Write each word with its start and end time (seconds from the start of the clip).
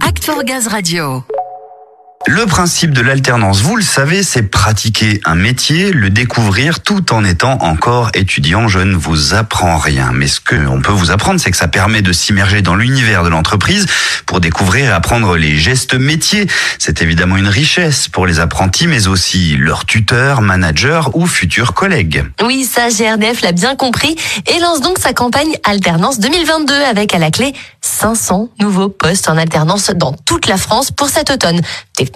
Act 0.00 0.24
for 0.24 0.42
Gaz 0.42 0.66
Radio. 0.72 1.35
Le 2.28 2.44
principe 2.44 2.90
de 2.90 3.02
l'alternance, 3.02 3.60
vous 3.60 3.76
le 3.76 3.84
savez, 3.84 4.24
c'est 4.24 4.42
pratiquer 4.42 5.20
un 5.24 5.36
métier, 5.36 5.92
le 5.92 6.10
découvrir 6.10 6.80
tout 6.80 7.12
en 7.12 7.24
étant 7.24 7.56
encore 7.62 8.10
étudiant. 8.14 8.66
Je 8.66 8.80
ne 8.80 8.96
vous 8.96 9.34
apprends 9.34 9.78
rien. 9.78 10.10
Mais 10.12 10.26
ce 10.26 10.40
qu'on 10.40 10.80
peut 10.82 10.90
vous 10.90 11.12
apprendre, 11.12 11.38
c'est 11.38 11.52
que 11.52 11.56
ça 11.56 11.68
permet 11.68 12.02
de 12.02 12.12
s'immerger 12.12 12.62
dans 12.62 12.74
l'univers 12.74 13.22
de 13.22 13.28
l'entreprise 13.28 13.86
pour 14.26 14.40
découvrir 14.40 14.86
et 14.86 14.92
apprendre 14.92 15.36
les 15.36 15.56
gestes 15.56 15.94
métiers. 15.94 16.48
C'est 16.80 17.00
évidemment 17.00 17.36
une 17.36 17.46
richesse 17.46 18.08
pour 18.08 18.26
les 18.26 18.40
apprentis, 18.40 18.88
mais 18.88 19.06
aussi 19.06 19.56
leurs 19.56 19.84
tuteurs, 19.84 20.40
managers 20.40 21.02
ou 21.14 21.28
futurs 21.28 21.74
collègues. 21.74 22.24
Oui, 22.42 22.64
ça, 22.64 22.88
GRDF 22.88 23.42
l'a 23.42 23.52
bien 23.52 23.76
compris 23.76 24.16
et 24.52 24.58
lance 24.58 24.80
donc 24.80 24.98
sa 24.98 25.12
campagne 25.12 25.56
Alternance 25.62 26.18
2022 26.18 26.74
avec 26.74 27.14
à 27.14 27.18
la 27.18 27.30
clé 27.30 27.52
500 27.82 28.48
nouveaux 28.58 28.88
postes 28.88 29.28
en 29.28 29.36
alternance 29.36 29.92
dans 29.94 30.12
toute 30.12 30.48
la 30.48 30.56
France 30.56 30.90
pour 30.90 31.08
cet 31.08 31.30
automne. 31.30 31.60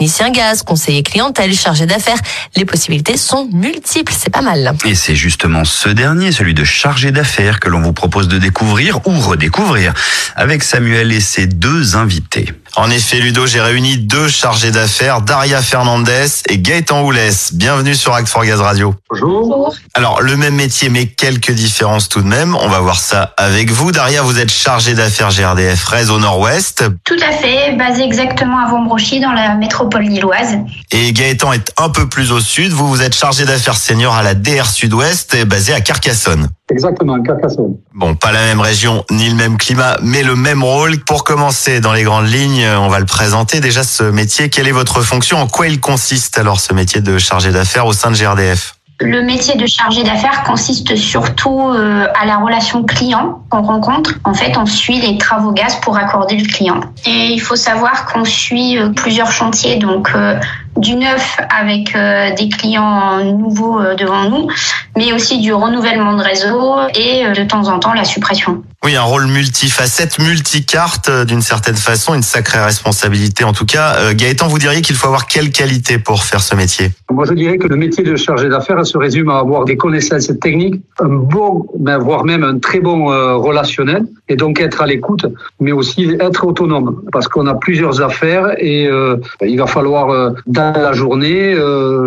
Technicien 0.00 0.30
gaz, 0.30 0.62
conseiller 0.62 1.02
clientèle, 1.02 1.52
chargé 1.52 1.84
d'affaires, 1.84 2.16
les 2.56 2.64
possibilités 2.64 3.18
sont 3.18 3.46
multiples, 3.52 4.14
c'est 4.18 4.30
pas 4.30 4.40
mal. 4.40 4.72
Et 4.86 4.94
c'est 4.94 5.14
justement 5.14 5.66
ce 5.66 5.90
dernier, 5.90 6.32
celui 6.32 6.54
de 6.54 6.64
chargé 6.64 7.12
d'affaires, 7.12 7.60
que 7.60 7.68
l'on 7.68 7.82
vous 7.82 7.92
propose 7.92 8.26
de 8.26 8.38
découvrir 8.38 9.06
ou 9.06 9.12
redécouvrir 9.20 9.92
avec 10.36 10.62
Samuel 10.62 11.12
et 11.12 11.20
ses 11.20 11.46
deux 11.46 11.96
invités. 11.96 12.48
En 12.76 12.88
effet, 12.88 13.18
Ludo, 13.18 13.46
j'ai 13.46 13.60
réuni 13.60 13.98
deux 13.98 14.28
chargés 14.28 14.70
d'affaires, 14.70 15.22
Daria 15.22 15.60
Fernandez 15.60 16.26
et 16.48 16.58
Gaëtan 16.58 17.02
Oulès. 17.02 17.52
Bienvenue 17.52 17.94
sur 17.94 18.14
Act 18.14 18.28
for 18.28 18.44
Gaz 18.44 18.60
Radio. 18.60 18.94
Bonjour. 19.10 19.74
Alors, 19.94 20.22
le 20.22 20.36
même 20.36 20.54
métier, 20.54 20.88
mais 20.88 21.06
quelques 21.06 21.50
différences 21.50 22.08
tout 22.08 22.22
de 22.22 22.28
même. 22.28 22.54
On 22.54 22.68
va 22.68 22.78
voir 22.78 23.00
ça 23.00 23.34
avec 23.36 23.70
vous. 23.70 23.90
Daria, 23.90 24.22
vous 24.22 24.38
êtes 24.38 24.52
chargée 24.52 24.94
d'affaires 24.94 25.30
GRDF 25.30 25.84
Rez 25.84 26.10
au 26.10 26.18
nord-ouest. 26.18 26.84
Tout 27.04 27.18
à 27.28 27.32
fait, 27.32 27.76
basé 27.76 28.02
exactement 28.02 28.64
à 28.64 28.70
Vombrochy, 28.70 29.20
dans 29.20 29.32
la 29.32 29.56
métropole 29.56 30.02
lilloise. 30.02 30.58
Et 30.92 31.12
Gaëtan 31.12 31.52
est 31.52 31.72
un 31.76 31.88
peu 31.88 32.08
plus 32.08 32.30
au 32.30 32.40
sud. 32.40 32.72
Vous, 32.72 32.88
vous 32.88 33.02
êtes 33.02 33.16
chargé 33.16 33.44
d'affaires 33.44 33.76
senior 33.76 34.14
à 34.14 34.22
la 34.22 34.34
DR 34.34 34.66
Sud-Ouest, 34.66 35.44
basé 35.44 35.72
à 35.72 35.80
Carcassonne. 35.80 36.48
Exactement, 36.70 37.20
Carcassonne. 37.22 37.76
Bon, 37.94 38.14
pas 38.14 38.32
la 38.32 38.42
même 38.42 38.60
région, 38.60 39.04
ni 39.10 39.28
le 39.28 39.34
même 39.34 39.58
climat, 39.58 39.98
mais 40.02 40.22
le 40.22 40.36
même 40.36 40.62
rôle. 40.62 40.98
Pour 41.00 41.24
commencer, 41.24 41.80
dans 41.80 41.92
les 41.92 42.04
grandes 42.04 42.28
lignes, 42.28 42.64
on 42.78 42.88
va 42.88 43.00
le 43.00 43.06
présenter. 43.06 43.60
Déjà, 43.60 43.82
ce 43.82 44.04
métier, 44.04 44.50
quelle 44.50 44.68
est 44.68 44.72
votre 44.72 45.02
fonction? 45.02 45.38
En 45.38 45.48
quoi 45.48 45.66
il 45.66 45.80
consiste 45.80 46.38
alors, 46.38 46.60
ce 46.60 46.72
métier 46.72 47.00
de 47.00 47.18
chargé 47.18 47.50
d'affaires 47.50 47.86
au 47.86 47.92
sein 47.92 48.10
de 48.10 48.16
GRDF 48.16 48.74
le 49.00 49.22
métier 49.22 49.56
de 49.56 49.66
chargé 49.66 50.02
d'affaires 50.02 50.42
consiste 50.44 50.94
surtout 50.94 51.70
euh, 51.70 52.06
à 52.20 52.26
la 52.26 52.36
relation 52.36 52.84
client 52.84 53.42
qu'on 53.48 53.62
rencontre. 53.62 54.14
En 54.24 54.34
fait, 54.34 54.56
on 54.58 54.66
suit 54.66 55.00
les 55.00 55.16
travaux 55.16 55.52
gaz 55.52 55.76
pour 55.80 55.96
accorder 55.96 56.36
le 56.36 56.46
client. 56.46 56.80
Et 57.06 57.28
il 57.32 57.40
faut 57.40 57.56
savoir 57.56 58.06
qu'on 58.06 58.24
suit 58.24 58.78
euh, 58.78 58.90
plusieurs 58.90 59.32
chantiers, 59.32 59.76
donc 59.76 60.10
euh, 60.14 60.38
du 60.76 60.94
neuf 60.96 61.38
avec 61.50 61.94
des 62.36 62.48
clients 62.48 63.22
nouveaux 63.24 63.80
devant 63.96 64.30
nous, 64.30 64.48
mais 64.96 65.12
aussi 65.12 65.38
du 65.38 65.52
renouvellement 65.52 66.14
de 66.14 66.22
réseau 66.22 66.76
et 66.94 67.24
de 67.32 67.44
temps 67.44 67.68
en 67.68 67.80
temps 67.80 67.92
la 67.92 68.04
suppression. 68.04 68.62
Oui, 68.82 68.96
un 68.96 69.02
rôle 69.02 69.26
multifacette, 69.26 70.18
multicarte 70.18 71.10
d'une 71.26 71.42
certaine 71.42 71.76
façon, 71.76 72.14
une 72.14 72.22
sacrée 72.22 72.60
responsabilité 72.60 73.44
en 73.44 73.52
tout 73.52 73.66
cas. 73.66 74.14
Gaëtan, 74.14 74.48
vous 74.48 74.58
diriez 74.58 74.80
qu'il 74.80 74.96
faut 74.96 75.06
avoir 75.06 75.26
quelle 75.26 75.50
qualité 75.50 75.98
pour 75.98 76.22
faire 76.22 76.40
ce 76.40 76.54
métier? 76.54 76.90
Moi, 77.12 77.26
je 77.26 77.34
dirais 77.34 77.58
que 77.58 77.66
le 77.66 77.76
métier 77.76 78.02
de 78.02 78.16
chargé 78.16 78.48
d'affaires 78.48 78.86
se 78.86 78.96
résume 78.96 79.28
à 79.28 79.38
avoir 79.38 79.66
des 79.66 79.76
connaissances 79.76 80.32
techniques, 80.40 80.80
un 80.98 81.08
bon, 81.08 81.66
voire 82.00 82.24
même 82.24 82.42
un 82.42 82.58
très 82.58 82.80
bon 82.80 83.12
euh, 83.12 83.36
relationnel, 83.36 84.06
et 84.28 84.36
donc 84.36 84.60
être 84.60 84.80
à 84.80 84.86
l'écoute, 84.86 85.26
mais 85.60 85.72
aussi 85.72 86.16
être 86.18 86.46
autonome, 86.46 87.02
parce 87.12 87.28
qu'on 87.28 87.46
a 87.48 87.54
plusieurs 87.54 88.00
affaires 88.00 88.54
et 88.58 88.86
euh, 88.86 89.16
il 89.42 89.58
va 89.58 89.66
falloir 89.66 90.08
euh, 90.08 90.30
dans 90.46 90.72
la 90.72 90.92
journée 90.92 91.54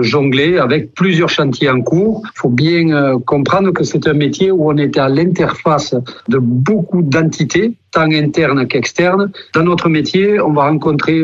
jongler 0.02 0.58
avec 0.58 0.96
plusieurs 0.96 1.30
chantiers 1.30 1.70
en 1.70 1.82
cours. 1.82 2.24
Il 2.36 2.40
faut 2.40 2.50
bien 2.50 3.20
comprendre 3.26 3.72
que 3.72 3.84
c'est 3.84 4.08
un 4.08 4.14
métier 4.14 4.50
où 4.52 4.72
on 4.72 4.78
est 4.78 4.98
à 4.98 5.08
l'interface 5.10 5.94
de 6.30 6.40
beaucoup 6.66 7.02
d'entités 7.02 7.74
tant 7.92 8.12
internes 8.12 8.68
qu'externes. 8.68 9.32
Dans 9.54 9.64
notre 9.64 9.90
métier, 9.90 10.40
on 10.40 10.54
va 10.54 10.64
rencontrer 10.64 11.22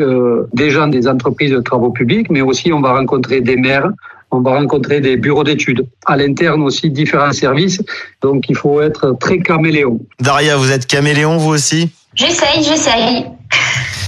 des 0.52 0.70
gens 0.70 0.88
des 0.88 1.08
entreprises 1.08 1.50
de 1.50 1.60
travaux 1.60 1.90
publics, 1.90 2.28
mais 2.30 2.42
aussi 2.42 2.72
on 2.72 2.80
va 2.80 2.92
rencontrer 2.92 3.40
des 3.40 3.56
maires, 3.56 3.90
on 4.30 4.40
va 4.40 4.52
rencontrer 4.52 5.00
des 5.00 5.16
bureaux 5.16 5.44
d'études. 5.44 5.86
À 6.06 6.16
l'interne 6.16 6.62
aussi, 6.62 6.90
différents 6.90 7.32
services. 7.32 7.82
Donc, 8.22 8.44
il 8.48 8.56
faut 8.56 8.80
être 8.80 9.16
très 9.18 9.38
caméléon. 9.40 10.00
Daria, 10.20 10.56
vous 10.56 10.70
êtes 10.70 10.86
caméléon, 10.86 11.36
vous 11.36 11.50
aussi? 11.50 11.90
J'essaye, 12.14 12.62
j'essaye. 12.62 13.26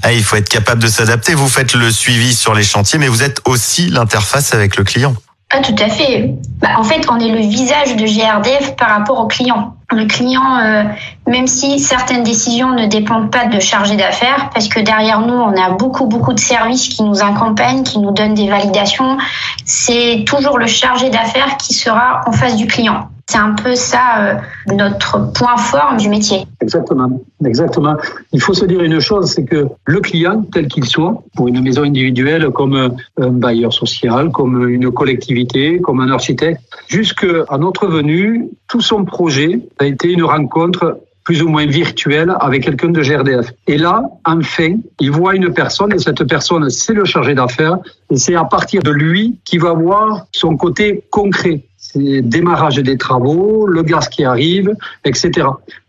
Ah, 0.03 0.13
il 0.13 0.23
faut 0.23 0.37
être 0.37 0.49
capable 0.49 0.83
de 0.83 0.89
s'adapter. 0.89 1.35
Vous 1.35 1.49
faites 1.49 1.75
le 1.75 1.91
suivi 1.91 2.35
sur 2.35 2.55
les 2.55 2.63
chantiers, 2.63 2.99
mais 2.99 3.09
vous 3.09 3.23
êtes 3.23 3.41
aussi 3.47 3.89
l'interface 3.89 4.55
avec 4.55 4.77
le 4.77 4.85
client. 4.85 5.15
Ah, 5.55 5.61
tout 5.61 5.75
à 5.79 5.89
fait. 5.91 6.35
Bah, 6.63 6.71
en 6.79 6.83
fait, 6.83 7.07
on 7.11 7.21
est 7.21 7.29
le 7.29 7.41
visage 7.41 7.95
de 7.97 8.07
GRDF 8.07 8.75
par 8.77 8.89
rapport 8.89 9.21
au 9.21 9.27
client. 9.27 9.77
Le 9.91 10.07
client, 10.07 10.59
euh, 10.63 10.85
même 11.27 11.47
si 11.47 11.79
certaines 11.79 12.23
décisions 12.23 12.71
ne 12.71 12.87
dépendent 12.87 13.31
pas 13.31 13.45
de 13.45 13.61
chargé 13.61 13.97
d'affaires, 13.97 14.49
parce 14.55 14.69
que 14.69 14.81
derrière 14.81 15.21
nous, 15.21 15.35
on 15.35 15.55
a 15.63 15.69
beaucoup, 15.71 16.07
beaucoup 16.07 16.33
de 16.33 16.41
services 16.41 16.89
qui 16.89 17.03
nous 17.03 17.23
accompagnent, 17.23 17.83
qui 17.83 17.99
nous 17.99 18.13
donnent 18.13 18.33
des 18.33 18.49
validations, 18.49 19.19
c'est 19.67 20.25
toujours 20.27 20.57
le 20.57 20.67
chargé 20.67 21.11
d'affaires 21.11 21.59
qui 21.59 21.75
sera 21.75 22.23
en 22.27 22.33
face 22.33 22.57
du 22.57 22.67
client. 22.67 23.09
C'est 23.33 23.39
un 23.39 23.55
peu 23.55 23.75
ça 23.75 24.05
euh, 24.19 24.75
notre 24.75 25.33
point 25.33 25.57
fort 25.57 25.97
du 25.99 26.11
métier. 26.11 26.45
Exactement, 26.61 27.09
exactement. 27.43 27.97
Il 28.35 28.43
faut 28.43 28.53
se 28.53 28.67
dire 28.67 28.83
une 28.83 29.01
chose, 29.01 29.31
c'est 29.31 29.47
que 29.47 29.69
le 29.87 30.01
client, 30.01 30.45
tel 30.53 30.69
qu'il 30.69 30.85
soit, 30.85 31.23
pour 31.35 31.49
une 31.49 31.63
maison 31.63 31.85
individuelle 31.85 32.51
comme 32.51 32.95
un 33.17 33.31
bailleur 33.31 33.73
social, 33.73 34.31
comme 34.33 34.69
une 34.69 34.91
collectivité, 34.93 35.81
comme 35.81 36.01
un 36.01 36.11
architecte, 36.11 36.61
jusqu'à 36.89 37.57
notre 37.59 37.87
venue, 37.87 38.51
tout 38.69 38.83
son 38.83 39.07
projet 39.07 39.61
a 39.79 39.87
été 39.87 40.09
une 40.13 40.25
rencontre 40.25 41.01
plus 41.25 41.43
ou 41.43 41.49
moins 41.49 41.65
virtuelle 41.65 42.35
avec 42.39 42.65
quelqu'un 42.65 42.91
de 42.91 43.01
GRDF. 43.01 43.47
Et 43.67 43.79
là, 43.79 44.03
enfin, 44.27 44.77
il 45.01 45.11
voit 45.11 45.37
une 45.37 45.55
personne 45.55 45.95
et 45.95 45.99
cette 45.99 46.25
personne, 46.25 46.69
c'est 46.69 46.93
le 46.93 47.07
chargé 47.07 47.35
d'affaires 47.35 47.79
et 48.11 48.17
c'est 48.17 48.35
à 48.35 48.45
partir 48.45 48.83
de 48.83 48.91
lui 48.91 49.39
qu'il 49.47 49.61
va 49.63 49.73
voir 49.73 50.27
son 50.33 50.59
côté 50.59 51.05
concret 51.11 51.65
démarrage 51.95 52.77
des 52.77 52.97
travaux, 52.97 53.67
le 53.67 53.83
gaz 53.83 54.09
qui 54.09 54.25
arrive, 54.25 54.75
etc. 55.05 55.47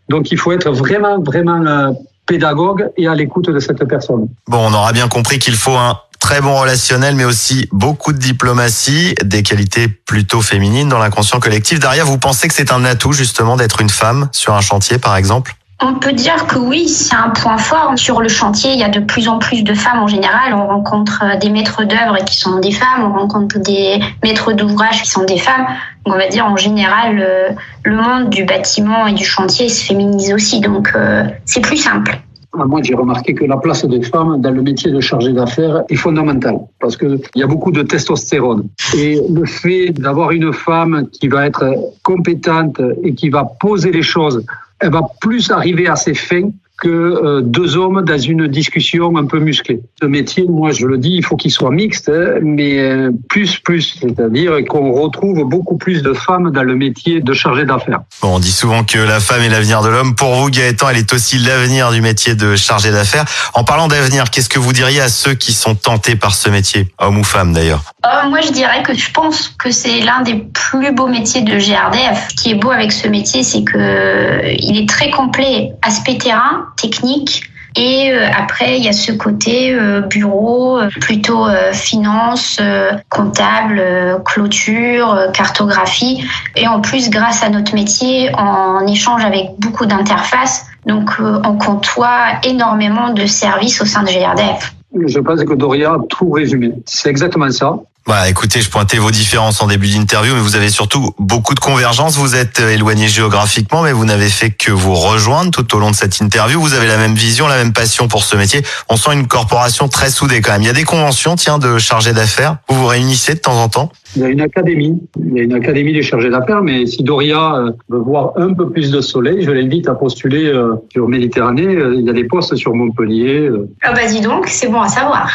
Donc 0.08 0.30
il 0.30 0.38
faut 0.38 0.52
être 0.52 0.70
vraiment, 0.70 1.20
vraiment 1.20 1.64
euh, 1.66 1.92
pédagogue 2.26 2.90
et 2.96 3.06
à 3.06 3.14
l'écoute 3.14 3.50
de 3.50 3.58
cette 3.58 3.84
personne. 3.84 4.28
Bon, 4.46 4.58
on 4.58 4.72
aura 4.72 4.92
bien 4.92 5.08
compris 5.08 5.38
qu'il 5.38 5.54
faut 5.54 5.76
un 5.76 5.98
très 6.20 6.40
bon 6.40 6.58
relationnel, 6.58 7.14
mais 7.16 7.24
aussi 7.24 7.68
beaucoup 7.70 8.12
de 8.12 8.18
diplomatie, 8.18 9.14
des 9.22 9.42
qualités 9.42 9.88
plutôt 9.88 10.40
féminines 10.40 10.88
dans 10.88 10.98
l'inconscient 10.98 11.38
collectif. 11.38 11.80
Daria, 11.80 12.04
vous 12.04 12.18
pensez 12.18 12.48
que 12.48 12.54
c'est 12.54 12.72
un 12.72 12.84
atout 12.84 13.12
justement 13.12 13.56
d'être 13.56 13.82
une 13.82 13.90
femme 13.90 14.28
sur 14.32 14.54
un 14.54 14.62
chantier, 14.62 14.98
par 14.98 15.16
exemple? 15.16 15.54
On 15.80 15.94
peut 15.94 16.12
dire 16.12 16.46
que 16.46 16.58
oui, 16.58 16.88
c'est 16.88 17.16
un 17.16 17.30
point 17.30 17.58
fort. 17.58 17.92
Sur 17.96 18.20
le 18.20 18.28
chantier, 18.28 18.72
il 18.72 18.78
y 18.78 18.84
a 18.84 18.88
de 18.88 19.00
plus 19.00 19.28
en 19.28 19.38
plus 19.38 19.64
de 19.64 19.74
femmes 19.74 20.02
en 20.02 20.06
général. 20.06 20.54
On 20.54 20.66
rencontre 20.66 21.22
euh, 21.24 21.36
des 21.36 21.50
maîtres 21.50 21.84
d'œuvre 21.84 22.24
qui 22.24 22.36
sont 22.36 22.58
des 22.60 22.70
femmes, 22.70 23.02
on 23.02 23.18
rencontre 23.18 23.58
des 23.58 24.00
maîtres 24.22 24.52
d'ouvrage 24.52 25.02
qui 25.02 25.10
sont 25.10 25.24
des 25.24 25.38
femmes. 25.38 25.66
on 26.06 26.12
va 26.12 26.28
dire 26.28 26.46
en 26.46 26.56
général, 26.56 27.18
euh, 27.20 27.48
le 27.84 27.96
monde 27.96 28.30
du 28.30 28.44
bâtiment 28.44 29.06
et 29.06 29.12
du 29.12 29.24
chantier 29.24 29.68
se 29.68 29.84
féminise 29.84 30.32
aussi, 30.32 30.60
donc 30.60 30.92
euh, 30.94 31.24
c'est 31.44 31.60
plus 31.60 31.76
simple. 31.76 32.20
Ah, 32.56 32.66
moi, 32.66 32.80
j'ai 32.84 32.94
remarqué 32.94 33.34
que 33.34 33.44
la 33.44 33.56
place 33.56 33.84
des 33.84 34.02
femmes 34.02 34.40
dans 34.40 34.52
le 34.52 34.62
métier 34.62 34.92
de 34.92 35.00
chargé 35.00 35.32
d'affaires 35.32 35.82
est 35.88 35.96
fondamentale 35.96 36.58
parce 36.80 36.96
qu'il 36.96 37.18
y 37.34 37.42
a 37.42 37.48
beaucoup 37.48 37.72
de 37.72 37.82
testostérone. 37.82 38.68
Et 38.96 39.20
le 39.28 39.44
fait 39.44 39.90
d'avoir 39.90 40.30
une 40.30 40.52
femme 40.52 41.08
qui 41.10 41.26
va 41.26 41.46
être 41.46 41.64
compétente 42.04 42.80
et 43.02 43.12
qui 43.14 43.28
va 43.28 43.44
poser 43.58 43.90
les 43.90 44.02
choses 44.02 44.44
elle 44.84 44.92
va 44.92 45.08
plus 45.20 45.50
arriver 45.50 45.88
à 45.88 45.96
ses 45.96 46.14
fins 46.14 46.50
que 46.76 46.88
euh, 46.88 47.40
deux 47.40 47.76
hommes 47.76 48.02
dans 48.02 48.18
une 48.18 48.48
discussion 48.48 49.16
un 49.16 49.26
peu 49.26 49.38
musclée. 49.38 49.80
Ce 50.00 50.06
métier, 50.06 50.44
moi 50.48 50.72
je 50.72 50.86
le 50.86 50.98
dis, 50.98 51.12
il 51.12 51.24
faut 51.24 51.36
qu'il 51.36 51.50
soit 51.50 51.70
mixte, 51.70 52.08
hein, 52.08 52.40
mais 52.42 52.78
euh, 52.78 53.10
plus 53.28 53.58
plus, 53.58 53.96
c'est-à-dire 54.00 54.52
qu'on 54.68 54.92
retrouve 54.92 55.44
beaucoup 55.44 55.76
plus 55.76 56.02
de 56.02 56.12
femmes 56.12 56.50
dans 56.50 56.64
le 56.64 56.74
métier 56.74 57.20
de 57.20 57.32
chargé 57.32 57.64
d'affaires. 57.64 58.00
Bon, 58.22 58.36
on 58.36 58.38
dit 58.40 58.50
souvent 58.50 58.82
que 58.84 58.98
la 58.98 59.20
femme 59.20 59.42
est 59.42 59.48
l'avenir 59.48 59.82
de 59.82 59.88
l'homme. 59.88 60.14
Pour 60.14 60.34
vous, 60.34 60.50
Gaëtan, 60.50 60.88
elle 60.90 60.98
est 60.98 61.12
aussi 61.12 61.38
l'avenir 61.38 61.92
du 61.92 62.00
métier 62.00 62.34
de 62.34 62.56
chargé 62.56 62.90
d'affaires. 62.90 63.24
En 63.54 63.64
parlant 63.64 63.88
d'avenir, 63.88 64.30
qu'est-ce 64.30 64.48
que 64.48 64.58
vous 64.58 64.72
diriez 64.72 65.00
à 65.00 65.08
ceux 65.08 65.34
qui 65.34 65.52
sont 65.52 65.76
tentés 65.76 66.16
par 66.16 66.34
ce 66.34 66.48
métier, 66.48 66.88
hommes 66.98 67.18
ou 67.18 67.24
femmes 67.24 67.52
d'ailleurs? 67.52 67.82
Euh, 68.04 68.28
Moi, 68.28 68.40
je 68.40 68.52
dirais 68.52 68.82
que 68.82 68.94
je 68.94 69.10
pense 69.12 69.48
que 69.48 69.70
c'est 69.70 70.00
l'un 70.00 70.22
des 70.22 70.44
plus 70.52 70.92
beaux 70.92 71.08
métiers 71.08 71.42
de 71.42 71.56
GRDF. 71.56 72.28
Ce 72.30 72.34
qui 72.42 72.50
est 72.50 72.56
beau 72.56 72.70
avec 72.70 72.90
ce 72.92 73.06
métier, 73.06 73.42
c'est 73.44 73.62
que 73.62 74.54
il 74.58 74.82
est 74.82 74.88
très 74.88 75.10
complet, 75.10 75.72
aspect 75.82 76.18
terrain 76.18 76.64
technique. 76.76 77.50
Et 77.76 78.12
euh, 78.12 78.28
après, 78.36 78.78
il 78.78 78.84
y 78.84 78.88
a 78.88 78.92
ce 78.92 79.10
côté 79.10 79.74
euh, 79.74 80.00
bureau, 80.00 80.78
euh, 80.78 80.88
plutôt 81.00 81.46
finance, 81.72 82.60
comptable, 83.08 83.82
clôture, 84.24 85.30
cartographie. 85.32 86.24
Et 86.56 86.68
en 86.68 86.80
plus, 86.80 87.10
grâce 87.10 87.42
à 87.42 87.48
notre 87.48 87.74
métier, 87.74 88.30
on 88.38 88.86
échange 88.86 89.24
avec 89.24 89.50
beaucoup 89.58 89.86
d'interfaces. 89.86 90.66
Donc, 90.86 91.10
on 91.20 91.56
côtoie 91.56 92.38
énormément 92.44 93.12
de 93.12 93.26
services 93.26 93.80
au 93.80 93.86
sein 93.86 94.02
de 94.02 94.08
GRDF. 94.08 94.74
Je 95.06 95.18
pense 95.18 95.42
que 95.42 95.54
Doria 95.54 95.92
a 95.92 95.98
tout 96.08 96.30
résumé. 96.30 96.72
C'est 96.86 97.10
exactement 97.10 97.50
ça. 97.50 97.78
Bah, 98.06 98.28
écoutez, 98.28 98.60
je 98.60 98.68
pointais 98.68 98.98
vos 98.98 99.10
différences 99.10 99.62
en 99.62 99.66
début 99.66 99.88
d'interview, 99.88 100.34
mais 100.34 100.40
vous 100.40 100.56
avez 100.56 100.68
surtout 100.68 101.14
beaucoup 101.18 101.54
de 101.54 101.60
convergences. 101.60 102.18
Vous 102.18 102.36
êtes 102.36 102.60
euh, 102.60 102.74
éloigné 102.74 103.08
géographiquement, 103.08 103.80
mais 103.80 103.92
vous 103.92 104.04
n'avez 104.04 104.28
fait 104.28 104.50
que 104.50 104.70
vous 104.70 104.92
rejoindre 104.92 105.50
tout 105.50 105.74
au 105.74 105.78
long 105.78 105.90
de 105.90 105.96
cette 105.96 106.20
interview. 106.20 106.60
Vous 106.60 106.74
avez 106.74 106.86
la 106.86 106.98
même 106.98 107.14
vision, 107.14 107.48
la 107.48 107.56
même 107.56 107.72
passion 107.72 108.06
pour 108.06 108.22
ce 108.22 108.36
métier. 108.36 108.60
On 108.90 108.96
sent 108.96 109.14
une 109.14 109.26
corporation 109.26 109.88
très 109.88 110.10
soudée 110.10 110.42
quand 110.42 110.52
même. 110.52 110.60
Il 110.60 110.66
y 110.66 110.70
a 110.70 110.74
des 110.74 110.84
conventions, 110.84 111.34
tiens, 111.36 111.56
de 111.56 111.78
chargés 111.78 112.12
d'affaires. 112.12 112.58
Vous 112.68 112.78
vous 112.78 112.86
réunissez 112.86 113.36
de 113.36 113.38
temps 113.38 113.56
en 113.62 113.70
temps 113.70 113.90
Il 114.16 114.20
y 114.22 114.24
a 114.26 114.28
une 114.28 114.42
académie. 114.42 115.00
Il 115.24 115.38
y 115.38 115.40
a 115.40 115.42
une 115.44 115.54
académie 115.54 115.94
des 115.94 116.02
chargés 116.02 116.28
d'affaires, 116.28 116.60
mais 116.60 116.84
si 116.84 117.04
Doria 117.04 117.54
euh, 117.54 117.70
veut 117.88 118.00
voir 118.00 118.32
un 118.36 118.52
peu 118.52 118.68
plus 118.68 118.90
de 118.90 119.00
soleil, 119.00 119.42
je 119.42 119.50
l'invite 119.50 119.88
à 119.88 119.94
postuler 119.94 120.44
euh, 120.44 120.74
sur 120.92 121.08
Méditerranée. 121.08 121.74
Il 121.94 122.02
y 122.02 122.10
a 122.10 122.12
des 122.12 122.24
postes 122.24 122.54
sur 122.54 122.74
Montpellier. 122.74 123.48
Ah 123.80 123.94
bah 123.94 124.06
dis 124.06 124.20
donc, 124.20 124.48
c'est 124.48 124.68
bon 124.68 124.82
à 124.82 124.88
savoir. 124.88 125.30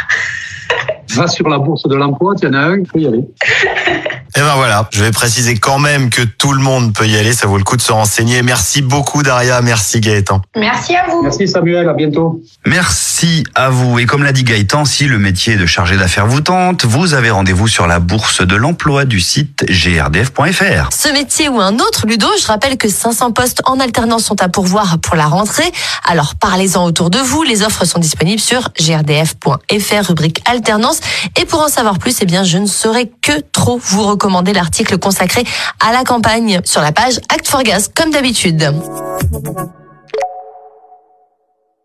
Va 1.16 1.28
sur 1.28 1.50
la 1.50 1.58
bourse 1.58 1.88
de 1.88 1.96
l'emploi, 1.96 2.36
y 2.42 2.48
en 2.48 2.54
a 2.54 2.60
un, 2.60 2.80
il 2.80 2.86
faut 2.86 3.00
y 3.00 3.08
aller. 3.08 3.26
Et 4.36 4.42
ben 4.42 4.56
voilà, 4.56 4.88
je 4.92 5.04
vais 5.04 5.12
préciser 5.12 5.58
quand 5.58 5.80
même 5.80 6.12
que 6.12 6.22
tout 6.22 6.54
le 6.54 6.62
monde 6.62 6.94
peut 6.94 7.08
y 7.08 7.18
aller, 7.18 7.34
ça 7.34 7.48
vaut 7.48 7.58
le 7.58 7.64
coup 7.64 7.78
de 7.78 7.82
se 7.82 7.92
renseigner. 7.92 8.44
Merci 8.44 8.84
beaucoup 8.84 9.24
Daria, 9.24 9.60
merci 9.62 10.00
Gaëtan. 10.00 10.42
Merci 10.56 10.96
à 10.96 11.08
vous. 11.10 11.24
Merci 11.24 11.48
Samuel, 11.48 11.90
à 11.90 11.94
bientôt. 11.94 12.40
Merci 12.64 13.44
à 13.56 13.72
vous. 13.72 13.98
Et 13.98 14.06
comme 14.06 14.24
l'a 14.24 14.32
dit 14.32 14.44
Gaëtan, 14.44 14.86
si 14.86 15.06
le 15.06 15.18
métier 15.18 15.56
de 15.56 15.66
chargé 15.66 15.98
d'affaires 15.98 16.28
vous 16.28 16.42
tente, 16.42 16.86
vous 16.86 17.16
avez 17.16 17.32
rendez-vous 17.32 17.68
sur 17.68 17.88
la 17.88 18.00
bourse 18.00 18.46
de 18.46 18.56
l'emploi 18.56 19.06
du 19.06 19.20
site 19.20 19.66
grdf.fr. 19.68 20.90
Ce 20.92 21.12
métier 21.12 21.50
ou 21.50 21.60
un 21.60 21.80
autre, 21.80 22.06
Ludo, 22.06 22.28
je 22.40 22.46
rappelle 22.46 22.78
que 22.78 22.88
500 22.88 23.32
postes 23.32 23.64
en 23.66 23.80
alternance 23.80 24.26
sont 24.26 24.42
à 24.44 24.48
pourvoir 24.50 25.00
pour 25.00 25.16
la 25.16 25.26
rentrée. 25.26 25.72
Alors 26.08 26.36
parlez-en 26.36 26.86
autour 26.86 27.10
de 27.10 27.18
vous. 27.18 27.42
Les 27.42 27.64
offres 27.64 27.86
sont 27.86 28.00
disponibles 28.00 28.40
sur 28.40 28.70
grdf.fr, 28.80 30.08
rubrique 30.08 30.44
alternance. 30.46 31.00
Et 31.36 31.46
pour 31.46 31.62
en 31.62 31.68
savoir 31.68 31.98
plus, 31.98 32.16
eh 32.22 32.26
bien, 32.26 32.44
je 32.44 32.60
ne 32.60 32.68
saurais 32.68 33.10
que 33.22 33.32
trop 33.52 33.80
vous 33.84 34.04
recommander 34.04 34.19
l'article 34.54 34.98
consacré 34.98 35.44
à 35.80 35.92
la 35.92 36.04
campagne 36.04 36.62
sur 36.64 36.82
la 36.82 36.92
page 36.92 37.20
Act 37.30 37.48
for 37.48 37.64
Gas, 37.64 37.90
comme 37.96 38.12
d'habitude. 38.12 38.74